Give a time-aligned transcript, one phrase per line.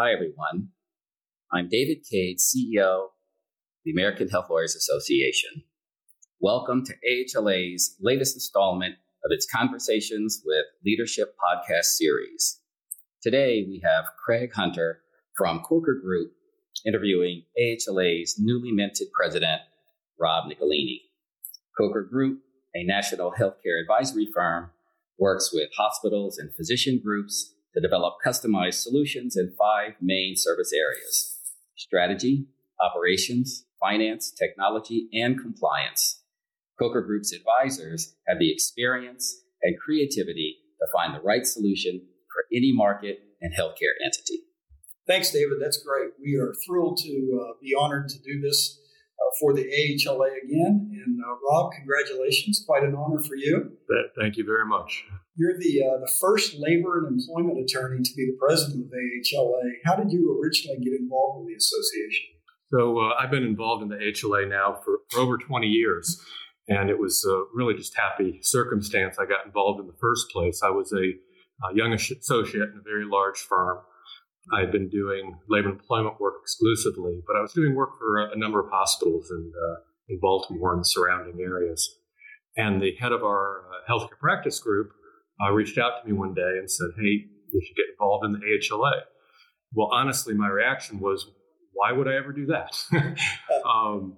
[0.00, 0.68] Hi, everyone.
[1.52, 3.10] I'm David Cade, CEO of
[3.84, 5.64] the American Health Lawyers Association.
[6.38, 12.60] Welcome to AHLA's latest installment of its Conversations with Leadership podcast series.
[13.20, 15.00] Today, we have Craig Hunter
[15.36, 16.30] from Coker Group
[16.86, 19.62] interviewing AHLA's newly minted president,
[20.16, 21.00] Rob Nicolini.
[21.76, 24.70] Coker Group, a national healthcare advisory firm,
[25.18, 31.34] works with hospitals and physician groups to develop customized solutions in five main service areas
[31.76, 32.46] strategy,
[32.80, 36.22] operations, finance, technology, and compliance.
[36.78, 42.00] Coker Group's advisors have the experience and creativity to find the right solution
[42.32, 44.40] for any market and healthcare entity.
[45.06, 45.58] Thanks, David.
[45.60, 46.10] That's great.
[46.20, 48.78] We are thrilled to uh, be honored to do this
[49.20, 50.90] uh, for the AHLA again.
[51.04, 52.62] And uh, Rob, congratulations.
[52.66, 53.72] Quite an honor for you.
[54.18, 55.04] Thank you very much.
[55.36, 59.62] You're the uh, the first labor and employment attorney to be the president of AHLA.
[59.84, 62.26] How did you originally get involved with the association?
[62.70, 66.20] So uh, I've been involved in the AHLA now for, for over 20 years,
[66.68, 70.60] and it was uh, really just happy circumstance I got involved in the first place.
[70.62, 70.96] I was a,
[71.66, 73.78] a young associate in a very large firm.
[74.52, 78.18] I had been doing labor and employment work exclusively, but I was doing work for
[78.18, 81.88] a, number of hospitals in, uh, in Baltimore and the surrounding areas.
[82.56, 84.90] And the head of our uh, healthcare practice group
[85.42, 88.32] uh, reached out to me one day and said, Hey, you should get involved in
[88.32, 89.02] the AHLA.
[89.72, 91.30] Well, honestly, my reaction was,
[91.72, 92.76] Why would I ever do that?
[93.64, 94.16] um,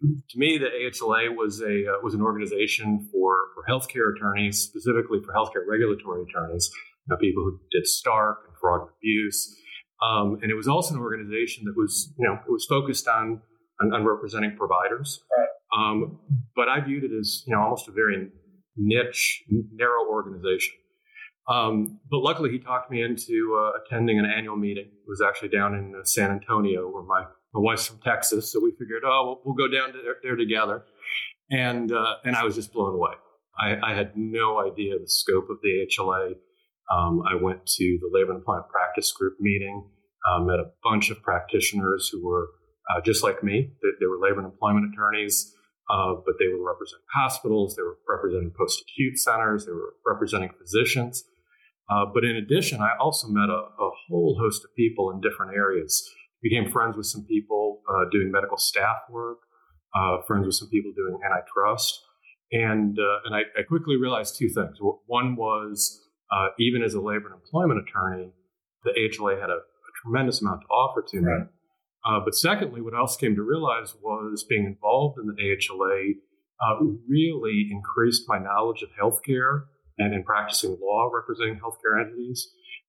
[0.00, 5.20] to me, the AHLA was a uh, was an organization for, for healthcare attorneys, specifically
[5.24, 6.70] for healthcare regulatory attorneys,
[7.06, 9.56] you know, people who did Stark and fraud and abuse,
[10.02, 13.40] um, and it was also an organization that was you know it was focused on
[13.80, 15.20] on, on representing providers.
[15.76, 16.20] Um,
[16.54, 18.28] but I viewed it as you know almost a very
[18.76, 20.74] niche, narrow organization.
[21.48, 24.86] Um, but luckily, he talked me into uh, attending an annual meeting.
[24.86, 27.22] It was actually down in uh, San Antonio, where my,
[27.54, 28.52] my wife's from Texas.
[28.52, 30.82] So we figured, oh, we'll, we'll go down there, there, together.
[31.50, 33.12] And, uh, and I was just blown away.
[33.56, 36.34] I, I, had no idea the scope of the HLA.
[36.90, 39.88] Um, I went to the Labor and Employment Practice Group meeting,
[40.28, 42.48] uh, met a bunch of practitioners who were
[42.90, 43.72] uh, just like me.
[43.82, 45.52] They, they were labor and employment attorneys
[45.88, 50.50] uh, but they were representing hospitals, they were representing post acute centers, they were representing
[50.58, 51.22] physicians.
[51.88, 55.54] Uh, but in addition, I also met a, a, whole host of people in different
[55.54, 56.02] areas.
[56.42, 59.38] Became friends with some people uh, doing medical staff work,
[59.94, 62.00] uh, friends with some people doing antitrust,
[62.50, 64.76] and and I, I, quickly realized two things.
[65.06, 68.30] One was uh, even as a labor and employment attorney,
[68.84, 71.30] the AHLA had a, a tremendous amount to offer to me.
[71.30, 71.46] Right.
[72.04, 76.12] Uh, but secondly, what I also came to realize was being involved in the AHLA
[76.60, 79.64] uh, really increased my knowledge of healthcare
[79.98, 82.48] and in practicing law representing healthcare entities.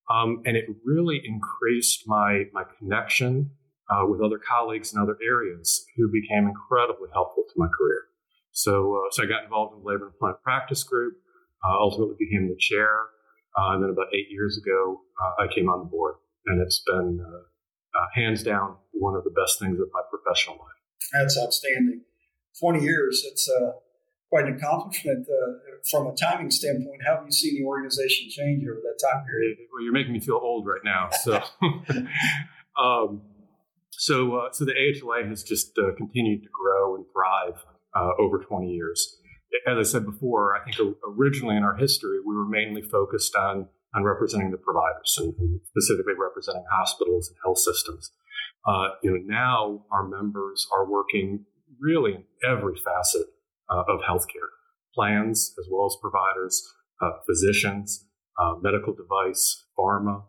[0.10, 3.52] Um, and it really increased my, my connection
[3.90, 8.04] uh, with other colleagues in other areas who became incredibly helpful to my career.
[8.52, 11.16] So, uh, so I got involved in the Labor and Employment Practice Group,
[11.64, 12.90] uh, ultimately became the chair.
[13.58, 15.02] Uh, and then about eight years ago,
[15.40, 16.16] I came on the board.
[16.46, 20.78] And it's been uh, hands down one of the best things of my professional life.
[21.14, 22.02] That's outstanding.
[22.60, 23.72] 20 years, it's uh,
[24.30, 25.28] quite an accomplishment.
[25.28, 25.54] Uh,
[25.90, 29.58] from a timing standpoint, how have you seen the organization change over that time period?
[29.72, 31.10] Well, you're making me feel old right now.
[31.24, 31.42] So,
[32.82, 33.22] um,
[33.92, 37.64] so, uh, so the AHLA has just uh, continued to grow and thrive
[37.96, 39.18] uh, over 20 years.
[39.66, 43.68] As I said before, I think originally in our history, we were mainly focused on
[43.96, 45.34] on representing the providers and
[45.66, 48.12] specifically representing hospitals and health systems.
[48.68, 51.46] Uh, you know, now our members are working
[51.80, 53.28] really in every facet
[53.70, 54.52] uh, of healthcare,
[54.94, 58.06] plans as well as providers, uh, physicians,
[58.40, 60.24] uh, medical device, pharma,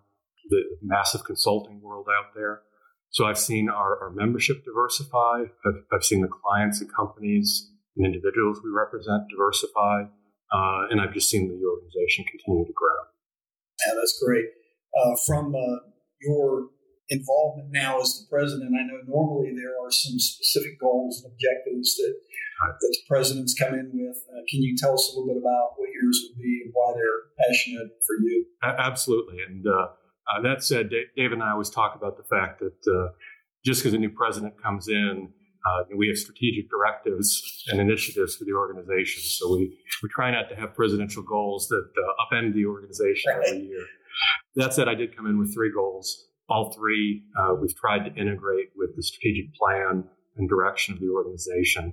[0.48, 2.62] the massive consulting world out there.
[3.10, 5.44] So I've seen our, our membership diversify.
[5.66, 10.08] I've, I've, seen the clients and companies and individuals we represent diversify.
[10.50, 12.96] Uh, and I've just seen the organization continue to grow.
[13.86, 14.46] Yeah, that's great.
[14.96, 15.84] Uh, from uh,
[16.22, 16.70] your
[17.10, 21.96] involvement now as the president, I know normally there are some specific goals and objectives
[21.96, 22.14] that
[22.58, 24.16] that the presidents come in with.
[24.28, 26.92] Uh, can you tell us a little bit about what yours would be and why
[26.94, 28.46] they're passionate for you?
[28.62, 29.38] Absolutely.
[29.46, 29.88] And uh,
[30.28, 33.12] uh, that said, Dave and I always talk about the fact that uh,
[33.64, 35.32] just because a new president comes in,
[35.66, 39.22] uh, we have strategic directives and initiatives for the organization.
[39.22, 43.48] So we, we try not to have presidential goals that uh, upend the organization right.
[43.48, 43.84] every year.
[44.56, 46.26] That said, I did come in with three goals.
[46.48, 50.04] All three uh, we've tried to integrate with the strategic plan
[50.36, 51.92] and direction of the organization.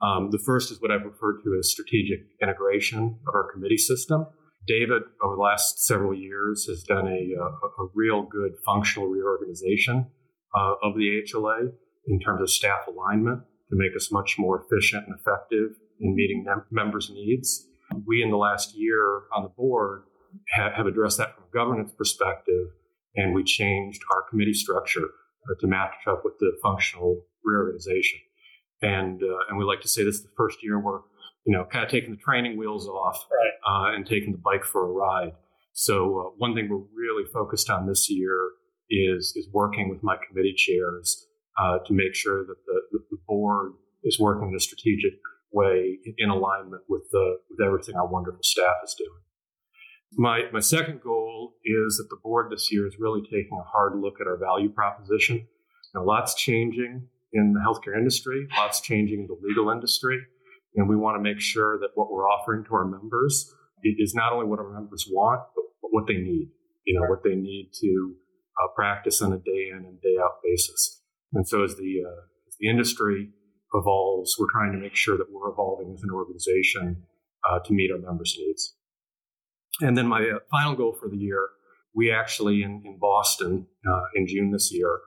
[0.00, 4.26] Um, the first is what I've referred to as strategic integration of our committee system.
[4.66, 10.06] David, over the last several years, has done a, a, a real good functional reorganization
[10.54, 11.72] uh, of the HLA
[12.08, 16.44] in terms of staff alignment to make us much more efficient and effective in meeting
[16.44, 17.66] mem- members' needs.
[18.06, 20.04] We, in the last year on the board,
[20.54, 22.68] ha- have addressed that from a governance perspective,
[23.14, 28.20] and we changed our committee structure uh, to match up with the functional reorganization.
[28.82, 31.00] And uh, and we like to say this is the first year we're
[31.44, 33.90] you know kind of taking the training wheels off right.
[33.90, 35.32] uh, and taking the bike for a ride.
[35.72, 38.50] So uh, one thing we're really focused on this year
[38.88, 41.27] is is working with my committee chairs
[41.58, 43.72] uh, to make sure that the, the board
[44.04, 45.12] is working in a strategic
[45.52, 49.20] way in alignment with the with everything our wonderful staff is doing.
[50.12, 53.98] My my second goal is that the board this year is really taking a hard
[53.98, 55.46] look at our value proposition.
[55.94, 60.20] Know, lots changing in the healthcare industry, lots changing in the legal industry,
[60.76, 63.52] and we want to make sure that what we're offering to our members
[63.82, 66.50] is not only what our members want, but, but what they need.
[66.84, 68.14] You know, what they need to
[68.62, 71.02] uh, practice on a day in and day out basis.
[71.32, 73.30] And so as the uh, as the industry
[73.74, 77.02] evolves, we're trying to make sure that we're evolving as an organization
[77.48, 78.74] uh, to meet our members' needs.
[79.80, 81.48] And then my uh, final goal for the year,
[81.94, 84.98] we actually in, in Boston uh, in June this year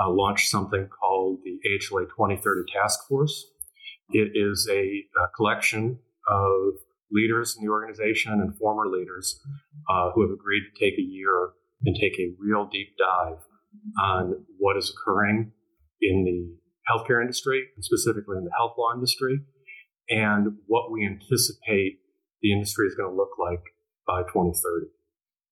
[0.00, 3.46] uh, launched something called the AHLA 2030 Task Force.
[4.10, 5.98] It is a, a collection
[6.28, 6.74] of
[7.12, 9.40] leaders in the organization and former leaders
[9.88, 11.50] uh, who have agreed to take a year
[11.84, 13.38] and take a real deep dive
[14.02, 15.52] on what is occurring
[16.02, 16.56] in the
[16.90, 19.40] healthcare industry, specifically in the health law industry,
[20.08, 22.00] and what we anticipate
[22.42, 23.62] the industry is going to look like
[24.06, 24.86] by 2030.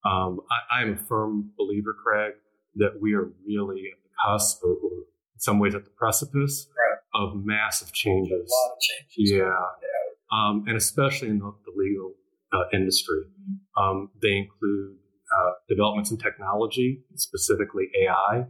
[0.04, 2.34] Um, I, I, am a firm believer, Craig,
[2.76, 4.92] that we are really at the cusp, or, or
[5.34, 7.22] in some ways at the precipice right.
[7.22, 8.30] of massive changes.
[8.32, 9.32] A lot of changes.
[9.32, 9.44] Yeah.
[9.44, 9.50] yeah.
[10.32, 12.14] Um, and especially in the, the legal
[12.52, 13.22] uh, industry.
[13.76, 14.96] Um, they include
[15.36, 18.46] uh, developments in technology, specifically AI.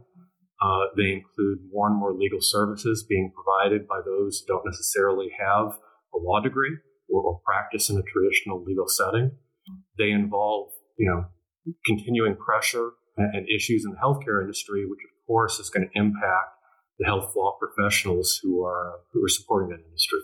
[0.61, 5.29] Uh, they include more and more legal services being provided by those who don't necessarily
[5.39, 5.77] have
[6.13, 6.75] a law degree
[7.09, 9.31] or, or practice in a traditional legal setting.
[9.97, 11.25] They involve, you know,
[11.85, 15.99] continuing pressure and, and issues in the healthcare industry, which of course is going to
[15.99, 16.55] impact
[16.97, 20.19] the health law professionals who are who are supporting that industry.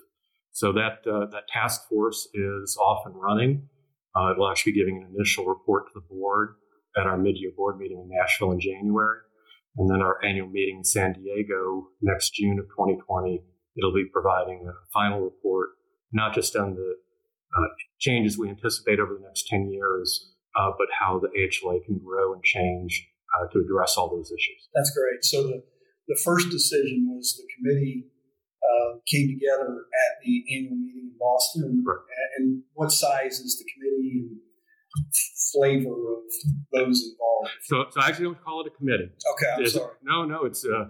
[0.52, 3.70] So that uh, that task force is off and running.
[4.16, 6.56] Uh, it will actually be giving an initial report to the board
[6.98, 9.20] at our mid-year board meeting in Nashville in January,
[9.78, 13.44] and then our annual meeting in San Diego next June of 2020.
[13.78, 15.70] It'll be providing a final report,
[16.12, 16.96] not just on the
[17.58, 17.68] uh,
[18.00, 22.34] changes we anticipate over the next 10 years, uh, but how the AHLA can grow
[22.34, 24.70] and change uh, to address all those issues.
[24.74, 25.24] That's great.
[25.24, 25.64] So the,
[26.08, 28.06] the first decision was the committee
[28.64, 31.84] uh, came together at the annual meeting in Boston.
[31.86, 31.98] Right.
[32.38, 34.40] And what size is the committee and
[35.54, 36.24] flavor of
[36.74, 37.50] those involved?
[37.64, 39.10] So, so I actually don't call it a committee.
[39.34, 39.94] Okay, I'm It's- sorry.
[40.04, 40.88] No, no, it's a, uh,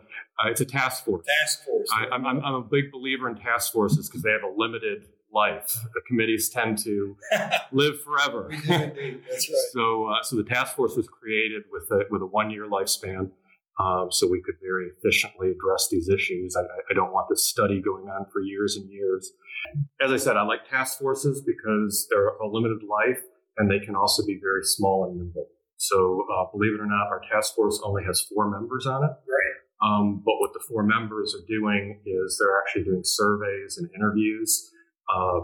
[0.48, 1.26] it's a task force.
[1.42, 1.90] Task force.
[1.94, 5.06] I, I'm, I'm, I'm a big believer in task forces because they have a limited
[5.34, 5.78] life.
[5.94, 7.18] The committees tend to
[7.72, 8.48] live forever.
[8.50, 9.22] We do indeed.
[9.30, 9.58] That's right.
[9.74, 13.32] So, uh, so the task force was created with a, with a one year lifespan,
[13.80, 16.56] um, so we could very efficiently address these issues.
[16.56, 19.32] I, I don't want this study going on for years and years.
[20.02, 23.22] As I said, I like task forces because they're a limited life
[23.58, 25.48] and they can also be very small and nimble.
[25.78, 29.12] So, uh, believe it or not, our task force only has four members on it.
[29.28, 29.56] Right.
[29.84, 34.72] Um, but what the four members are doing is they're actually doing surveys and interviews
[35.14, 35.42] uh,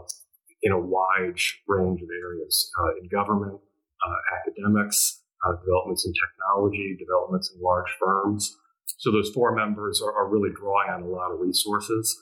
[0.64, 1.38] in a wide
[1.68, 7.90] range of areas uh, in government, uh, academics, uh, developments in technology, developments in large
[8.00, 8.58] firms.
[9.00, 12.18] So those four members are, are really drawing on a lot of resources.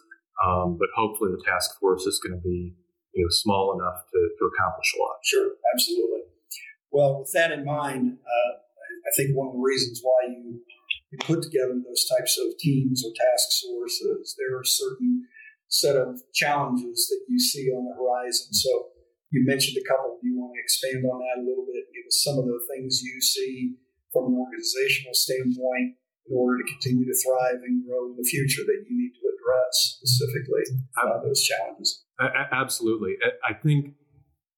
[0.46, 2.74] Um, but hopefully the task force is going to be
[3.14, 5.18] you know, small enough to, to accomplish a lot.
[5.24, 6.30] Sure, absolutely.
[6.92, 8.52] Well, with that in mind, uh,
[9.06, 10.62] I think one of the reasons why you,
[11.12, 15.26] you put together those types of teams or task forces, there are certain
[15.70, 18.54] set of challenges that you see on the horizon.
[18.54, 18.90] So
[19.30, 20.18] you mentioned a couple.
[20.18, 21.86] Do you want to expand on that a little bit?
[21.86, 23.78] and Give us some of the things you see
[24.12, 25.94] from an organizational standpoint
[26.26, 29.26] in order to continue to thrive and grow in the future that you need to
[29.30, 30.66] address specifically
[30.98, 32.06] uh, those challenges.
[32.20, 33.16] Absolutely.
[33.48, 33.94] I think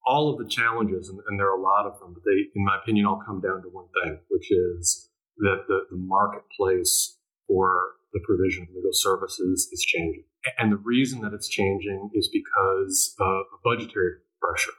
[0.04, 2.64] all of the challenges, and, and, there are a lot of them, but they, in
[2.64, 7.92] my opinion, all come down to one thing, which is that the, the marketplace for
[8.12, 10.24] the provision of legal services is changing.
[10.58, 14.72] And the reason that it's changing is because of budgetary pressure,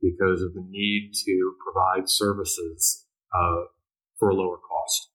[0.00, 3.04] because of the need to provide services
[3.34, 3.64] uh,
[4.18, 5.10] for a lower cost.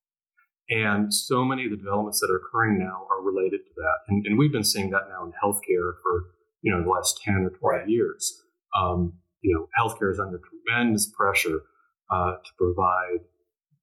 [0.70, 3.98] And so many of the developments that are occurring now are related to that.
[4.08, 6.32] And, and we've been seeing that now in healthcare for
[6.64, 8.42] you know the last 10 or 20 years.
[8.76, 11.62] Um, you know, healthcare is under tremendous pressure
[12.10, 13.20] uh, to provide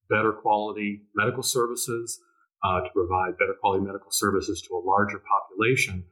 [0.09, 2.19] better quality medical services,
[2.65, 6.05] uh, to provide better quality medical services to a larger population,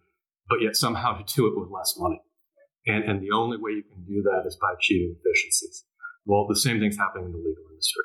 [0.49, 2.21] but yet somehow to do it with less money.
[2.87, 5.85] And, and the only way you can do that is by achieving efficiencies.
[6.25, 8.05] Well, the same thing's happening in the legal industry.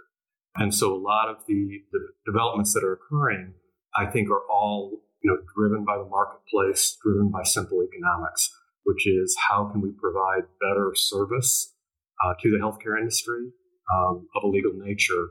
[0.56, 3.54] And so a lot of the, the developments that are occurring,
[3.96, 8.50] I think, are all you know, driven by the marketplace, driven by simple economics,
[8.84, 11.74] which is how can we provide better service
[12.24, 13.52] uh, to the healthcare industry
[13.94, 15.30] um, of a legal nature,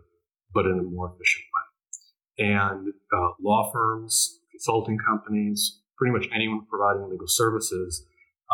[0.55, 2.47] but in a more efficient way.
[2.49, 8.05] And uh, law firms, consulting companies, pretty much anyone providing legal services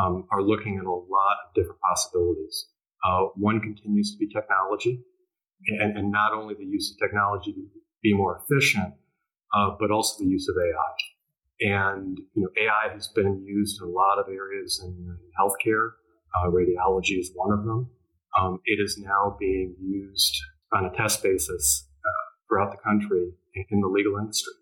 [0.03, 2.67] um, are looking at a lot of different possibilities.
[3.05, 5.03] Uh, one continues to be technology,
[5.69, 7.63] and, and, not only the use of technology to
[8.03, 8.95] be more efficient,
[9.55, 11.18] uh, but also the use of AI.
[11.61, 15.91] And you know, AI has been used in a lot of areas in healthcare.
[16.37, 17.91] Uh, radiology is one of them.
[18.39, 20.37] Um, it is now being used
[20.73, 24.53] on a test basis uh, throughout the country in, in, the legal industry.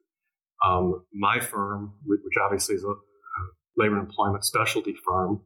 [0.64, 2.94] Um, my firm, which obviously is a
[3.76, 5.42] labor and employment specialty firm,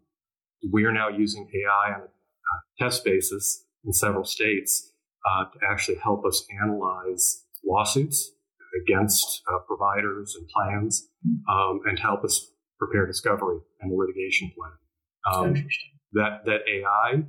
[0.70, 4.92] we are now using AI on a test basis in several states
[5.24, 8.32] uh, to actually help us analyze lawsuits
[8.82, 11.08] against uh, providers and plans
[11.48, 14.72] um, and help us prepare discovery and the litigation plan.
[15.32, 15.68] Um,
[16.12, 17.22] that, that AI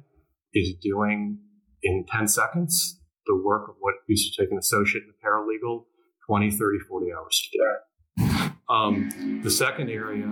[0.53, 1.39] is doing
[1.83, 5.85] in 10 seconds the work of what used to take an associate and a paralegal
[6.27, 8.51] 20, 30, 40 hours to do.
[8.69, 10.31] Um, the second area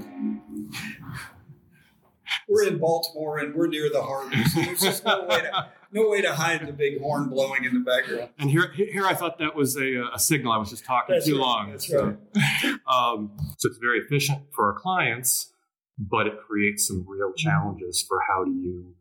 [2.48, 4.36] we're in Baltimore and we're near the harbor.
[4.50, 7.74] So there's just no way to no way to hide the big horn blowing in
[7.74, 8.30] the background.
[8.38, 10.52] And here, here I thought that was a, a signal.
[10.52, 11.42] I was just talking That's too right.
[11.42, 11.72] long.
[11.72, 12.80] That's so, right.
[12.88, 15.52] um, so it's very efficient for our clients,
[15.98, 18.94] but it creates some real challenges for how do you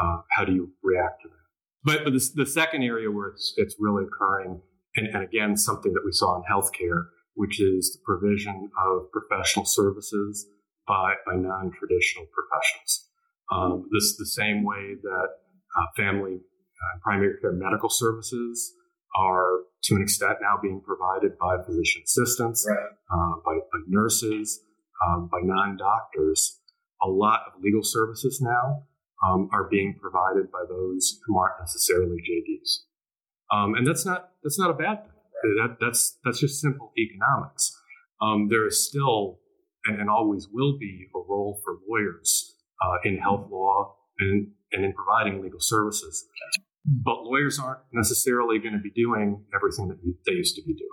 [0.00, 1.34] uh, how do you react to that.
[1.84, 4.60] But, but the, the second area where it's it's really occurring,
[4.96, 9.64] and, and again something that we saw in healthcare, which is the provision of professional
[9.64, 10.46] services
[10.86, 13.08] by, by non-traditional professionals.
[13.50, 15.28] Um, this the same way that
[15.76, 16.36] uh, family
[16.84, 18.74] uh, primary care medical services
[19.16, 22.78] are to an extent now being provided by physician assistants, right.
[22.78, 24.60] uh, by, by, nurses,
[25.06, 26.60] um, by non-doctors.
[27.02, 28.84] A lot of legal services now
[29.26, 32.78] um, are being provided by those who aren't necessarily JDs,
[33.52, 35.12] um, and that's not that's not a bad thing.
[35.44, 35.68] Right.
[35.68, 37.76] That, that's that's just simple economics.
[38.22, 39.38] Um, there is still
[39.84, 44.84] and, and always will be a role for lawyers uh, in health law and, and
[44.84, 46.26] in providing legal services.
[46.84, 50.90] But lawyers aren't necessarily going to be doing everything that they used to be doing.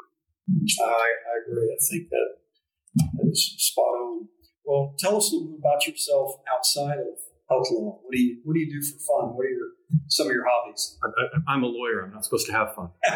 [0.79, 1.67] I, I agree.
[1.67, 2.27] I think that
[2.95, 4.27] that is spot on.
[4.63, 7.19] Well, tell us a little bit about yourself outside of
[7.49, 7.99] health law.
[8.03, 9.35] What do you What do you do for fun?
[9.35, 9.69] What are your
[10.07, 10.97] some of your hobbies?
[11.47, 12.03] I, am a lawyer.
[12.05, 12.89] I'm not supposed to have fun.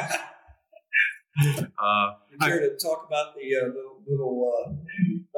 [1.80, 4.78] uh, care to talk about the uh, little, little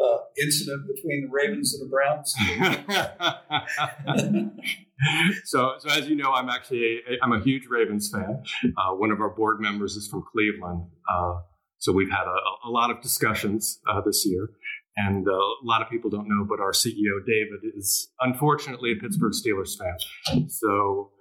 [0.01, 2.35] uh, incident between the Ravens and the Browns?
[5.45, 8.43] so, so as you know, I'm actually a, I'm a huge Ravens fan.
[8.77, 11.35] Uh, one of our board members is from Cleveland, uh,
[11.79, 14.49] so we've had a, a lot of discussions uh, this year.
[14.99, 18.95] And uh, a lot of people don't know, but our CEO David is unfortunately a
[18.95, 20.49] Pittsburgh Steelers fan.
[20.49, 21.11] So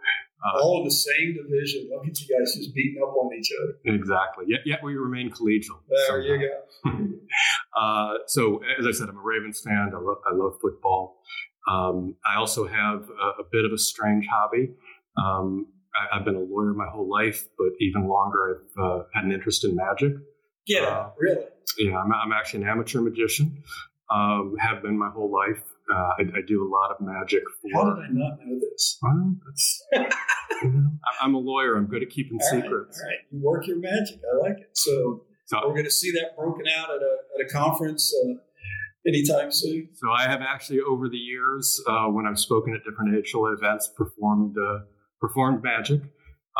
[0.45, 1.89] uh, all in the same division.
[1.91, 3.95] Look at you guys just beating up on each other.
[3.97, 4.45] Exactly.
[4.49, 5.81] Yet, yet we remain collegial.
[5.89, 6.27] There somehow.
[6.27, 6.51] you
[6.85, 7.81] go.
[7.81, 9.93] uh, so, as I said, I'm a Ravens fan.
[9.95, 11.23] I love, I love football.
[11.69, 14.71] Um, I also have a, a, bit of a strange hobby.
[15.19, 15.67] Um,
[16.13, 19.33] I, have been a lawyer my whole life, but even longer, I've uh, had an
[19.33, 20.13] interest in magic.
[20.67, 21.45] Yeah, uh, really?
[21.79, 23.63] Yeah, I'm, I'm, actually an amateur magician.
[24.11, 25.63] Um, have been my whole life.
[25.91, 27.43] Uh, I, I, do a lot of magic.
[27.63, 28.99] For, How did I not know this?
[29.01, 29.37] Well,
[30.63, 30.91] you know,
[31.21, 31.77] I'm a lawyer.
[31.77, 33.01] I'm good at keeping all secrets.
[33.01, 34.19] Right, all right, you work your magic.
[34.35, 34.71] I like it.
[34.73, 38.35] So, so we're going to see that broken out at a at a conference uh,
[39.07, 39.91] anytime soon.
[39.95, 43.89] So I have actually over the years, uh, when I've spoken at different HLA events,
[43.97, 44.81] performed uh,
[45.21, 46.01] performed magic.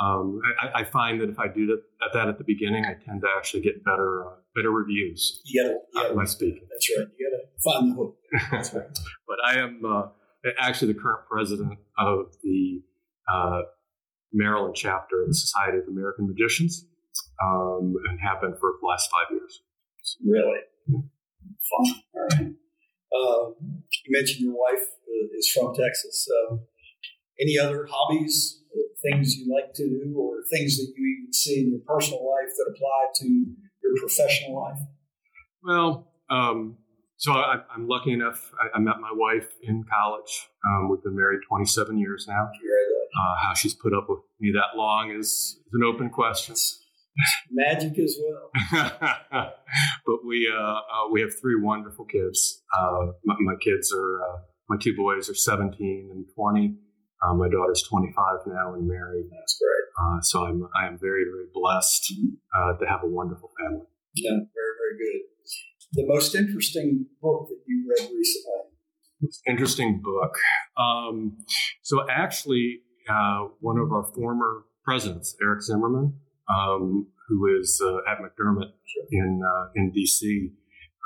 [0.01, 3.03] Um, I, I, find that if I do that at that at the beginning, I
[3.03, 5.41] tend to actually get better uh, better reviews.
[5.47, 6.67] You gotta, you gotta, my speaking.
[6.71, 7.09] That's right.
[7.19, 8.17] You got to find the hook.
[8.51, 8.99] That's right.
[9.27, 10.03] but I am uh,
[10.59, 12.83] actually the current president of the
[13.33, 13.63] uh,
[14.35, 16.85] Maryland chapter of the Society of American Magicians,
[17.43, 19.63] um, and have been for the last five years.
[20.23, 20.59] Really?
[20.91, 22.03] Fun.
[22.15, 22.53] All right.
[23.15, 26.29] Uh, you mentioned your wife uh, is from Texas.
[27.41, 28.61] any other hobbies
[29.11, 32.53] things you like to do or things that you even see in your personal life
[32.57, 33.27] that apply to
[33.83, 34.79] your professional life?
[35.63, 36.77] Well, um,
[37.17, 38.53] so I, am lucky enough.
[38.61, 40.49] I, I, met my wife in college.
[40.67, 42.45] Um, we've been married 27 years now.
[43.19, 46.55] Uh, how she's put up with me that long is, is an open question.
[47.51, 48.93] Magic as well.
[50.07, 52.63] but we uh, uh, we have three wonderful kids.
[52.79, 54.37] Uh, my, my, kids are uh,
[54.69, 56.77] my two boys are 17 and 20.
[57.23, 59.27] Uh, my daughter's 25 now and married.
[59.31, 60.25] That's great.
[60.25, 62.13] so I'm I am very very blessed
[62.79, 63.87] to have a wonderful family.
[64.15, 65.23] Yeah, very very good.
[65.93, 68.67] The most interesting book that you read recently.
[69.47, 70.37] Interesting book.
[70.77, 71.39] Um,
[71.83, 72.81] so actually,
[73.61, 76.15] one of our former presidents, Eric Zimmerman,
[76.49, 78.73] um, who is uh, at McDermott
[79.11, 80.51] in uh, in DC.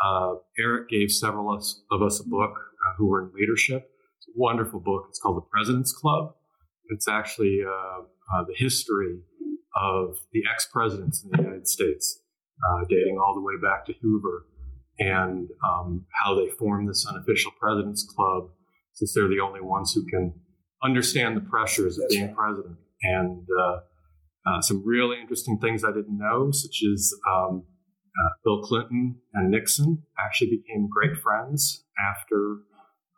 [0.04, 3.89] Uh, Eric gave several of us a book uh, who were in leadership.
[4.34, 5.06] Wonderful book.
[5.08, 6.34] It's called The President's Club.
[6.88, 9.20] It's actually uh, uh, the history
[9.76, 12.20] of the ex presidents in the United States,
[12.88, 14.46] dating all the way back to Hoover,
[14.98, 18.50] and um, how they formed this unofficial President's Club,
[18.94, 20.34] since they're the only ones who can
[20.82, 22.76] understand the pressures of being president.
[23.02, 23.46] And
[24.46, 27.64] uh, some really interesting things I didn't know, such as um,
[28.20, 32.58] uh, Bill Clinton and Nixon actually became great friends after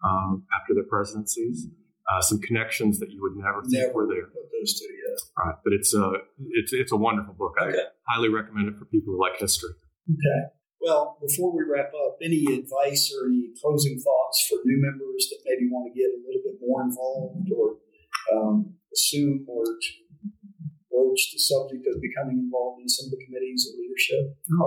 [0.04, 1.66] um, after their presidencies.
[2.10, 4.26] Uh, some connections that you would never think never were there.
[4.26, 5.44] Those two, yeah.
[5.44, 6.12] Right, but it's a
[6.50, 7.54] it's it's a wonderful book.
[7.62, 7.78] Okay.
[7.78, 9.70] I highly recommend it for people who like history.
[10.10, 10.50] Okay.
[10.82, 15.38] Well, before we wrap up, any advice or any closing thoughts for new members that
[15.46, 17.78] maybe want to get a little bit more involved or
[18.34, 19.62] um, assume or
[20.90, 24.66] broach the subject of becoming involved in some of the committees or leadership oh?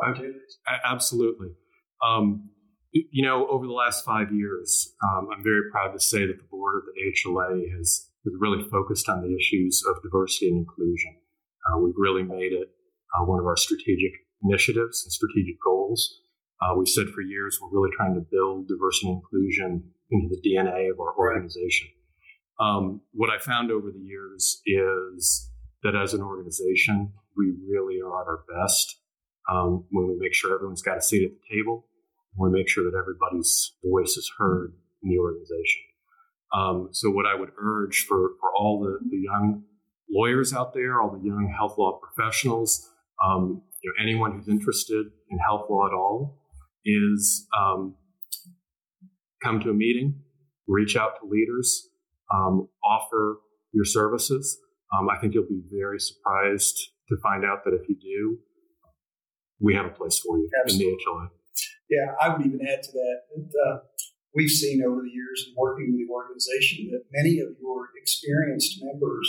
[0.85, 1.49] Absolutely.
[1.99, 2.49] Um,
[2.95, 6.47] you know, over the last five years, um, I'm very proud to say that the
[6.49, 11.17] board of the HLA has, has really focused on the issues of diversity and inclusion.
[11.67, 12.69] Uh, we've really made it
[13.13, 14.11] uh, one of our strategic
[14.43, 16.21] initiatives and strategic goals.
[16.61, 20.49] Uh, we've said for years we're really trying to build diversity and inclusion into the
[20.49, 21.89] DNA of our organization.
[22.61, 25.51] Um, what I found over the years is
[25.83, 28.99] that as an organization, we really are at our best
[29.51, 31.87] um, when we make sure everyone's got a seat at the table,
[32.37, 35.81] we make sure that everybody's voice is heard in the organization.
[36.53, 39.63] Um, so, what I would urge for, for all the, the young
[40.09, 42.89] lawyers out there, all the young health law professionals,
[43.23, 46.39] um, you know, anyone who's interested in health law at all,
[46.85, 47.95] is um,
[49.43, 50.21] come to a meeting,
[50.67, 51.89] reach out to leaders,
[52.33, 53.39] um, offer
[53.71, 54.57] your services.
[54.97, 56.77] Um, I think you'll be very surprised
[57.09, 58.37] to find out that if you do,
[59.59, 60.87] we have a place for you Absolutely.
[60.87, 61.29] in the HLA.
[61.89, 63.77] Yeah, I would even add to that that uh,
[64.33, 68.81] we've seen over the years in working with the organization that many of your experienced
[68.81, 69.25] members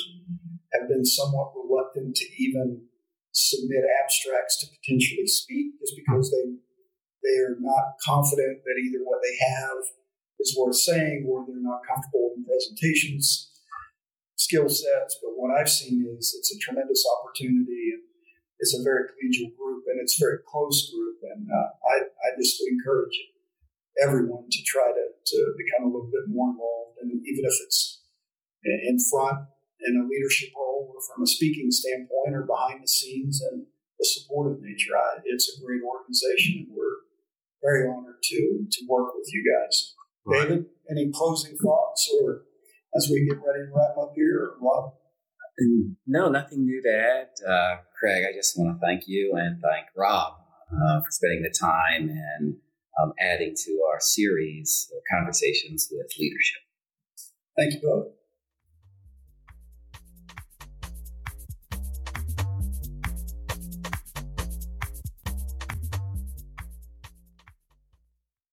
[0.73, 2.89] have been somewhat reluctant to even
[3.33, 6.57] submit abstracts to potentially speak just because they
[7.23, 9.83] they are not confident that either what they have
[10.39, 13.51] is worth saying or they're not comfortable in presentations
[14.37, 18.05] skill sets, but what I've seen is it's a tremendous opportunity and
[18.59, 21.19] it's a very collegial group and it's a very close group.
[21.23, 23.17] And uh, I, I just encourage
[24.03, 26.99] everyone to try to, to become a little bit more involved.
[27.01, 28.03] And even if it's
[28.65, 29.47] in front
[29.87, 33.67] in a leadership role or from a speaking standpoint or behind the scenes and
[34.01, 36.67] a supportive nature, I, it's a great organization.
[36.67, 37.05] And we're
[37.63, 39.95] very honored to, to work with you guys.
[40.25, 40.49] Right.
[40.49, 42.43] David, any closing thoughts or
[42.97, 44.95] as we get ready to wrap up here, Rob?
[46.07, 47.29] No, nothing new to add.
[47.47, 50.35] Uh, Craig, I just want to thank you and thank Rob
[50.73, 52.57] uh, for spending the time and
[53.03, 56.63] um, adding to our series of conversations with leadership.
[57.57, 58.09] Thank you both.